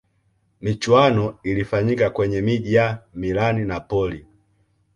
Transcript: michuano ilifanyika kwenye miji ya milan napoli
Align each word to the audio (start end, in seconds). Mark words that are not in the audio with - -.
michuano 0.61 1.37
ilifanyika 1.43 2.09
kwenye 2.09 2.41
miji 2.41 2.73
ya 2.73 3.03
milan 3.13 3.65
napoli 3.67 4.25